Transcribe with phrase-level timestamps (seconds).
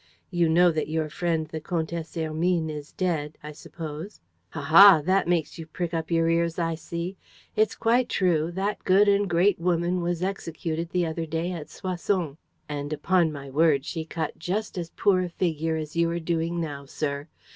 [0.31, 4.19] You know that your friend the Comtesse Hermine is dead, I suppose?
[4.49, 7.17] Ha, ha, that makes you prick up your ears, I see!
[7.55, 12.37] It's quite true: that good and great woman was executed the other day at Soissons.
[12.67, 16.59] And, upon my word, she cut just as poor a figure as you are doing
[16.59, 17.27] now, sir.